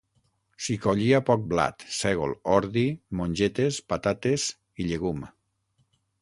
S'hi 0.67 0.75
collia 0.85 1.19
poc 1.27 1.43
blat, 1.51 1.85
sègol, 1.97 2.33
ordi, 2.55 2.85
mongetes, 3.21 3.79
patates 3.95 4.49
i 4.85 4.89
llegum. 4.91 5.23